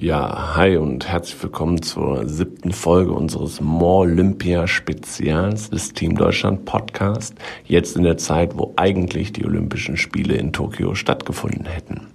[0.00, 6.64] Ja, hi und herzlich willkommen zur siebten Folge unseres More Olympia Spezials des Team Deutschland
[6.66, 7.34] Podcast.
[7.64, 12.06] Jetzt in der Zeit, wo eigentlich die Olympischen Spiele in Tokio stattgefunden hätten.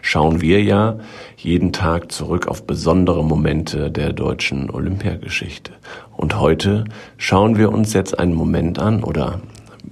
[0.00, 1.00] Schauen wir ja
[1.36, 5.72] jeden Tag zurück auf besondere Momente der deutschen Olympiageschichte.
[6.16, 6.84] Und heute
[7.16, 9.40] schauen wir uns jetzt einen Moment an oder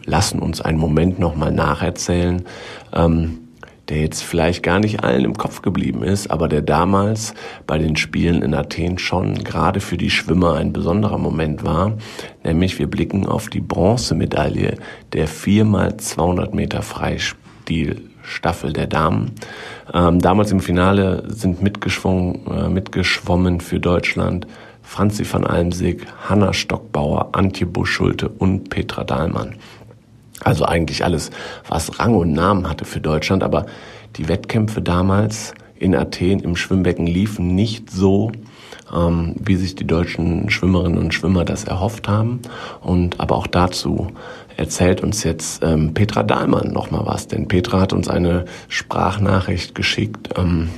[0.05, 2.45] lassen uns einen Moment nochmal nacherzählen,
[2.95, 3.42] ähm,
[3.93, 7.35] der jetzt vielleicht gar nicht allen im Kopf geblieben ist, aber der damals
[7.67, 11.99] bei den Spielen in Athen schon gerade für die Schwimmer ein besonderer Moment war,
[12.43, 14.79] nämlich wir blicken auf die Bronzemedaille
[15.13, 19.33] der 4x200 Meter Freistilstaffel der Damen.
[19.93, 24.47] Ähm, damals im Finale sind mitgeschwungen, äh, mitgeschwommen für Deutschland
[24.81, 29.57] Franzi van Almsig, Hanna Stockbauer, Antje Buschulte und Petra Dahlmann.
[30.45, 31.31] Also eigentlich alles,
[31.69, 33.43] was Rang und Namen hatte für Deutschland.
[33.43, 33.67] Aber
[34.17, 38.31] die Wettkämpfe damals in Athen im Schwimmbecken liefen nicht so,
[38.95, 42.41] ähm, wie sich die deutschen Schwimmerinnen und Schwimmer das erhofft haben.
[42.81, 44.09] Und aber auch dazu
[44.57, 47.27] erzählt uns jetzt ähm, Petra Dahlmann nochmal was.
[47.27, 50.69] Denn Petra hat uns eine Sprachnachricht geschickt, ähm,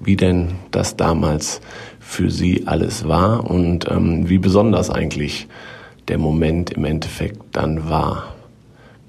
[0.00, 1.60] wie denn das damals
[2.00, 5.46] für sie alles war und ähm, wie besonders eigentlich
[6.08, 8.31] der Moment im Endeffekt dann war.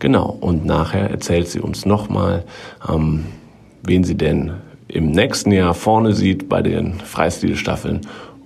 [0.04, 2.44] Genau, und nachher erzählt sie uns nochmal,
[2.90, 3.24] ähm,
[3.84, 4.52] wen sie denn
[4.90, 8.02] im nächsten Jahr vorne sieht bei den Freistilstaffeln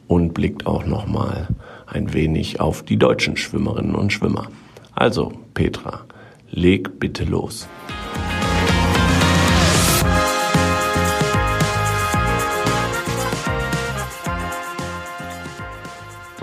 [0.06, 1.48] und blickt auch nochmal
[1.88, 4.50] ein wenig auf die deutschen Schwimmerinnen und Schwimmer.
[4.94, 6.02] Also, Petra,
[6.52, 7.68] leg bitte los.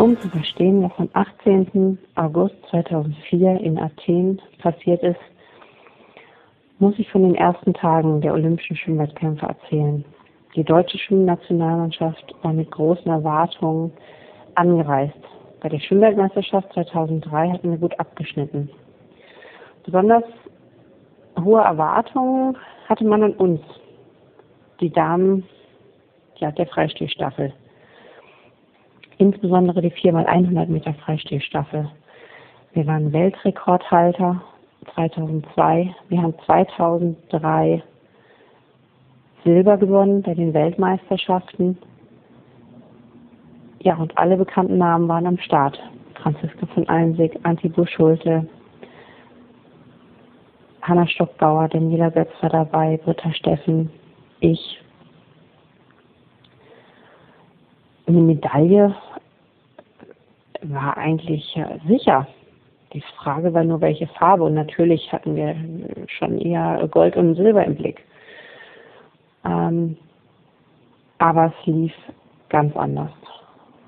[0.04, 1.98] Um zu verstehen, was am 18.
[2.14, 5.18] August 2004 in Athen passiert ist,
[6.78, 10.04] muss ich von den ersten Tagen der Olympischen Schwimmwettkämpfe erzählen.
[10.54, 13.94] Die deutsche Schwimmnationalmannschaft war mit großen Erwartungen
[14.56, 15.16] angereist.
[15.62, 18.68] Bei der Schwimmweltmeisterschaft 2003 hatten wir gut abgeschnitten.
[19.86, 20.24] Besonders
[21.42, 22.58] hohe Erwartungen
[22.90, 23.62] hatte man an uns,
[24.82, 25.46] die Damen
[26.40, 27.54] ja, der Freistilstaffel
[29.18, 31.90] insbesondere die 4x100 Meter Freistilstaffel.
[32.72, 34.42] Wir waren Weltrekordhalter
[34.94, 35.94] 2002.
[36.08, 37.82] Wir haben 2003
[39.44, 41.78] Silber gewonnen bei den Weltmeisterschaften.
[43.80, 45.78] Ja, und alle bekannten Namen waren am Start.
[46.22, 48.48] Franziska von Almsig, Anti Buschulte,
[50.80, 53.90] Hanna Stockbauer, Daniela Götz war dabei, Britta Steffen,
[54.40, 54.80] ich,
[58.06, 58.94] eine Medaille
[60.62, 62.26] war eigentlich sicher.
[62.92, 64.44] Die Frage war nur, welche Farbe.
[64.44, 65.56] Und natürlich hatten wir
[66.06, 68.04] schon eher Gold und Silber im Blick.
[69.44, 69.96] Ähm,
[71.18, 71.92] aber es lief
[72.48, 73.10] ganz anders.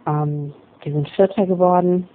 [0.06, 0.52] Ähm,
[0.82, 2.08] wir sind Vierter geworden,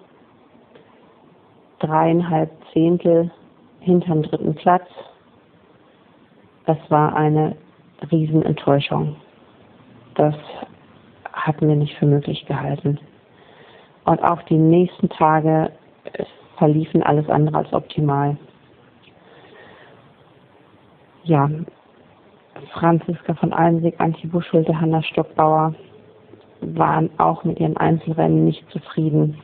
[1.79, 3.31] dreieinhalb Zehntel
[3.79, 4.87] hinterm dritten Platz.
[6.65, 7.55] Das war eine
[8.11, 9.15] Riesenenttäuschung.
[10.15, 10.35] Das
[11.41, 12.99] hatten wir nicht für möglich gehalten.
[14.05, 15.71] Und auch die nächsten Tage
[16.57, 18.37] verliefen alles andere als optimal.
[21.23, 21.49] Ja,
[22.73, 25.73] Franziska von Almsig, Antje Buschulte, Hanna Stockbauer
[26.61, 29.37] waren auch mit ihren Einzelrennen nicht zufrieden.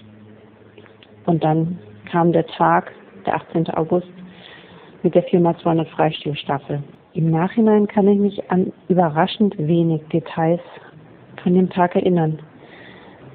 [1.25, 2.91] Und dann kam der Tag,
[3.25, 3.69] der 18.
[3.71, 4.07] August,
[5.03, 6.83] mit der 4x200 Freistilstaffel.
[7.13, 10.61] Im Nachhinein kann ich mich an überraschend wenig Details
[11.47, 12.39] von dem Tag erinnern.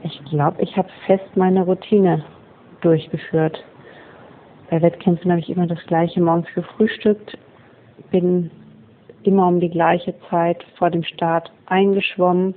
[0.02, 2.22] Ich glaube, ich habe fest meine Routine
[2.82, 3.64] durchgeführt.
[4.68, 7.38] Bei Wettkämpfen habe ich immer das gleiche morgens gefrühstückt,
[8.10, 8.50] bin
[9.22, 12.54] immer um die gleiche Zeit vor dem Start eingeschwommen.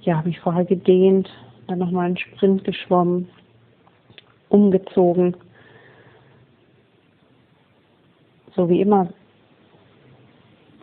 [0.00, 1.28] Ja, habe mich vorher gedehnt,
[1.66, 3.28] dann nochmal einen Sprint geschwommen,
[4.48, 5.36] umgezogen.
[8.56, 9.08] So wie immer.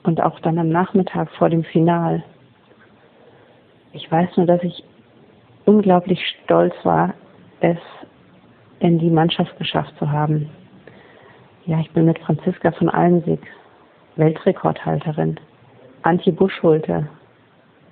[0.03, 2.23] Und auch dann am Nachmittag vor dem Final.
[3.97, 4.83] Ich weiß nur, dass ich
[5.65, 7.15] unglaublich stolz war,
[7.61, 7.79] es
[8.79, 10.51] in die Mannschaft geschafft zu haben.
[11.65, 13.39] Ja, ich bin mit Franziska von Almsig,
[14.15, 15.39] Weltrekordhalterin.
[16.03, 17.09] Antje Buschulte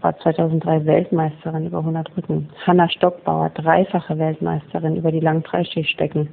[0.02, 2.50] war 2003 Weltmeisterin über 100 Rücken.
[2.68, 6.30] Hanna Stockbauer, dreifache Weltmeisterin über die langen Freistilstecken.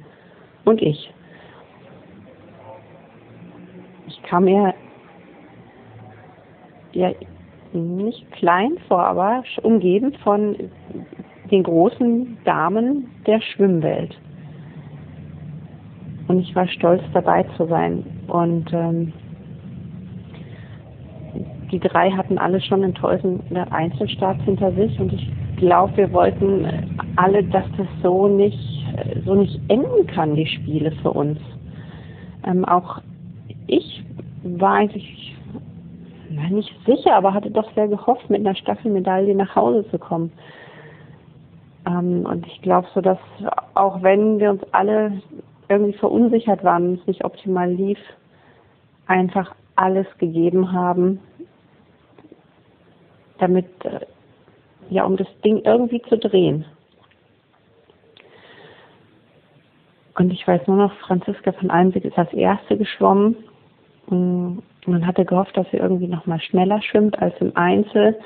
[0.65, 1.11] Und ich.
[4.05, 4.75] Ich kam eher,
[6.91, 7.11] ja,
[7.73, 10.55] nicht klein vor, aber umgeben von
[11.51, 14.17] den großen Damen der Schwimmwelt.
[16.27, 18.03] Und ich war stolz dabei zu sein.
[18.27, 19.13] Und ähm,
[21.71, 25.27] die drei hatten alle schon enttäuschende Einzelstarts hinter sich und ich
[25.57, 26.67] glaube, wir wollten
[27.15, 28.59] alle, dass das so nicht,
[29.25, 31.39] so nicht enden kann, die Spiele für uns.
[32.45, 33.01] Ähm, auch
[33.67, 34.03] ich
[34.43, 35.35] war eigentlich
[36.35, 40.31] na, nicht sicher, aber hatte doch sehr gehofft, mit einer Staffelmedaille nach Hause zu kommen.
[41.85, 43.19] Ähm, und ich glaube so, dass
[43.75, 45.21] auch wenn wir uns alle
[45.69, 47.99] irgendwie verunsichert waren es nicht optimal lief,
[49.07, 51.19] einfach alles gegeben haben,
[53.37, 53.99] damit, äh,
[54.89, 56.65] ja, um das Ding irgendwie zu drehen.
[60.15, 63.35] Und ich weiß nur noch, Franziska von Almsig ist als erste geschwommen.
[64.85, 68.19] Und man hatte gehofft, dass sie irgendwie noch mal schneller schwimmt als im Einzel.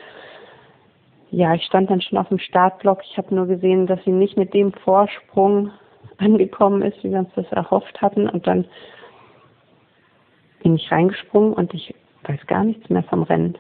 [1.30, 3.02] Ja, ich stand dann schon auf dem Startblock.
[3.04, 5.72] Ich habe nur gesehen, dass sie nicht mit dem Vorsprung
[6.18, 8.30] angekommen ist, wie wir uns das erhofft hatten.
[8.30, 8.66] Und dann
[10.64, 11.94] bin ich reingesprungen und ich
[12.24, 13.58] weiß gar nichts mehr vom Rennen.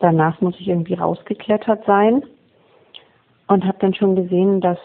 [0.00, 2.24] Danach muss ich irgendwie rausgeklettert sein
[3.46, 4.78] und habe dann schon gesehen, dass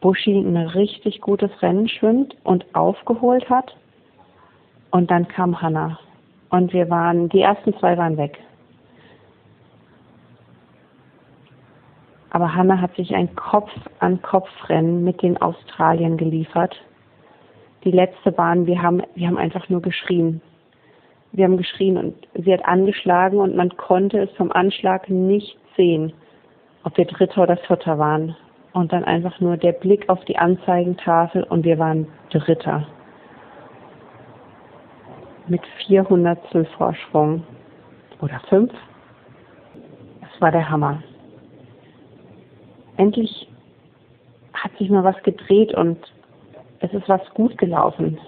[0.00, 3.76] Buschi ein richtig gutes Rennen schwimmt und aufgeholt hat.
[4.96, 5.98] Und dann kam Hanna.
[6.48, 8.38] Und wir waren, die ersten zwei waren weg.
[12.30, 16.74] Aber Hanna hat sich ein Kopf-an-Kopf-Rennen mit den Australiern geliefert.
[17.84, 20.40] Die letzte Bahn, wir haben, wir haben einfach nur geschrien
[21.32, 26.14] wir haben geschrien und sie hat angeschlagen und man konnte es vom Anschlag nicht sehen,
[26.82, 28.34] ob wir Dritter oder Vierter waren.
[28.72, 32.86] Und dann einfach nur der Blick auf die Anzeigentafel und wir waren Dritter.
[35.48, 36.38] Mit 400
[36.76, 37.42] Vorsprung.
[38.20, 38.72] Oder fünf.
[40.20, 41.02] Das war der Hammer.
[42.96, 43.48] Endlich
[44.54, 45.98] hat sich mal was gedreht und
[46.80, 48.18] es ist was gut gelaufen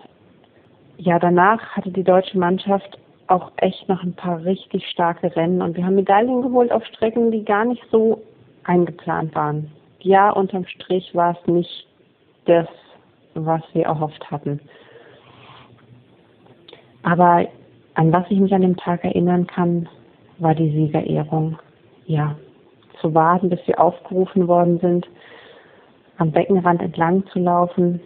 [0.99, 2.99] ja, danach hatte die deutsche Mannschaft
[3.29, 7.31] auch echt noch ein paar richtig starke Rennen und wir haben Medaillen geholt auf Strecken,
[7.31, 8.21] die gar nicht so
[8.65, 9.71] eingeplant waren.
[10.01, 11.87] Ja, unterm Strich war es nicht
[12.47, 12.67] das,
[13.35, 14.61] was wir erhofft hatten.
[17.03, 17.47] Aber
[17.95, 19.89] an was ich mich an dem Tag erinnern kann,
[20.39, 21.59] war die Siegerehrung.
[22.07, 22.37] Ja,
[23.01, 25.07] zu warten, bis wir aufgerufen worden sind,
[26.17, 28.01] am Beckenrand entlang zu laufen,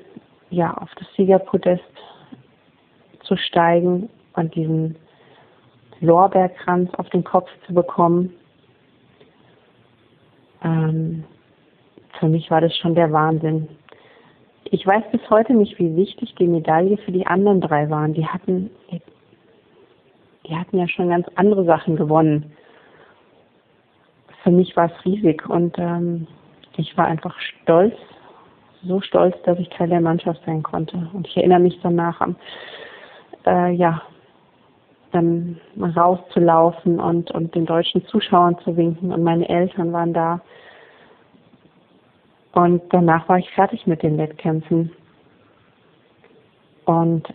[0.50, 1.82] ja, auf das Siegerpodest
[3.22, 4.96] zu steigen und diesen
[6.00, 8.34] Lorbeerkranz auf den Kopf zu bekommen.
[10.62, 11.24] Ähm,
[12.18, 13.68] für mich war das schon der Wahnsinn.
[14.74, 18.14] Ich weiß bis heute nicht, wie wichtig die Medaille für die anderen drei waren.
[18.14, 18.70] Die hatten,
[20.46, 22.52] die hatten ja schon ganz andere Sachen gewonnen.
[24.42, 26.26] Für mich war es riesig und ähm,
[26.78, 27.94] ich war einfach stolz,
[28.82, 31.06] so stolz, dass ich Teil der Mannschaft sein konnte.
[31.12, 32.36] Und ich erinnere mich danach am
[33.44, 34.00] äh, ja,
[35.10, 40.40] dann rauszulaufen und, und den deutschen Zuschauern zu winken und meine Eltern waren da.
[42.52, 44.90] Und danach war ich fertig mit den Wettkämpfen.
[46.84, 47.32] Und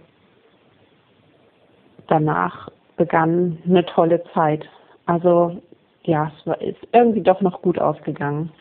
[2.07, 4.67] danach begann eine tolle Zeit.
[5.05, 5.61] Also
[6.03, 8.51] ja, es war, ist irgendwie doch noch gut ausgegangen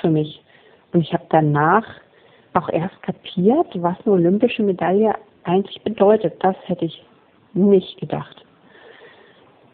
[0.00, 0.42] für mich.
[0.92, 1.84] Und ich habe danach
[2.54, 5.14] auch erst kapiert, was eine olympische Medaille
[5.44, 6.34] eigentlich bedeutet.
[6.42, 7.04] Das hätte ich
[7.54, 8.44] nicht gedacht.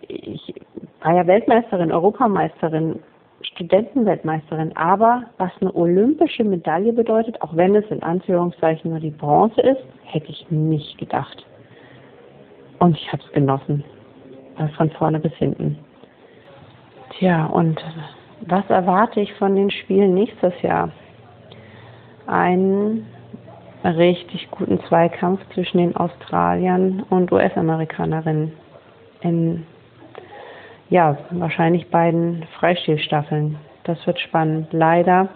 [0.08, 0.54] Ich
[1.02, 3.00] war ja Weltmeisterin, Europameisterin,
[3.42, 9.60] Studentenweltmeisterin, aber was eine olympische Medaille bedeutet, auch wenn es in Anführungszeichen nur die Bronze
[9.60, 11.44] ist, hätte ich nicht gedacht.
[12.78, 13.84] Und ich habe es genossen,
[14.76, 15.78] von vorne bis hinten.
[17.10, 17.82] Tja, und
[18.42, 20.90] was erwarte ich von den Spielen nächstes Jahr?
[22.26, 23.06] Ein
[23.84, 28.52] richtig guten Zweikampf zwischen den Australiern und US-Amerikanerinnen
[29.20, 29.66] in
[30.88, 33.56] ja, wahrscheinlich beiden Freistilstaffeln.
[33.84, 34.72] Das wird spannend.
[34.72, 35.28] Leider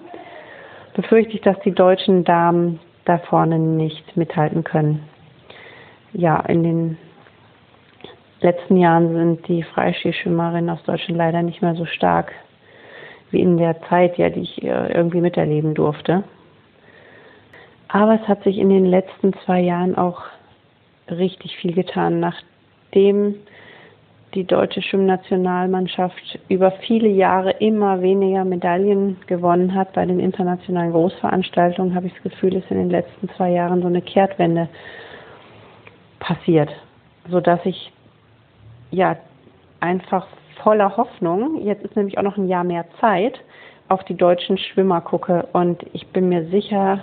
[0.95, 5.09] befürchte ich, dass die deutschen Damen da vorne nicht mithalten können.
[6.13, 6.99] Ja, in den
[8.41, 12.33] letzten Jahren sind die Freistilschwimmerinnen aus Deutschland leider nicht mehr so stark
[13.31, 16.25] wie in der Zeit, ja, die ich äh, irgendwie miterleben durfte.
[17.89, 20.23] Aber es hat sich in den letzten zwei Jahren auch
[21.11, 23.37] richtig viel getan, nachdem
[24.35, 29.93] die deutsche Schwimmnationalmannschaft über viele Jahre immer weniger Medaillen gewonnen hat.
[29.93, 33.89] Bei den internationalen Großveranstaltungen, habe ich das Gefühl, ist in den letzten zwei Jahren so
[33.89, 34.69] eine Kehrtwende
[36.21, 36.71] passiert,
[37.29, 37.93] sodass ich
[38.93, 39.17] ja
[39.81, 40.27] einfach
[40.63, 43.41] voller Hoffnung, jetzt ist nämlich auch noch ein Jahr mehr Zeit,
[43.89, 45.49] auf die deutschen Schwimmer gucke.
[45.53, 47.01] Und ich bin mir sicher,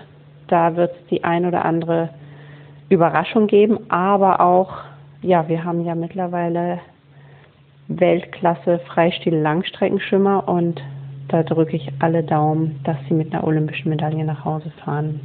[0.48, 2.10] da wird es die ein oder andere
[2.90, 4.72] Überraschung geben, aber auch,
[5.22, 6.80] ja, wir haben ja mittlerweile
[7.88, 10.82] Weltklasse Freistil-Langstreckenschwimmer und
[11.30, 15.20] da drücke ich alle Daumen, dass sie mit einer olympischen Medaille nach Hause fahren.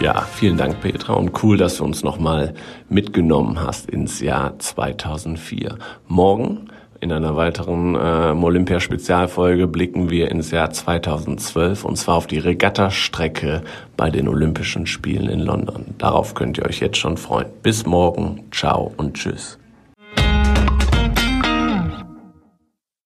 [0.00, 2.54] Ja, vielen Dank, Petra, und cool, dass du uns nochmal
[2.88, 5.78] mitgenommen hast ins Jahr 2004.
[6.08, 6.71] Morgen
[7.02, 13.62] in einer weiteren äh, Olympia-Spezialfolge blicken wir ins Jahr 2012 und zwar auf die Regattastrecke
[13.96, 15.94] bei den Olympischen Spielen in London.
[15.98, 17.48] Darauf könnt ihr euch jetzt schon freuen.
[17.62, 19.58] Bis morgen, ciao und tschüss.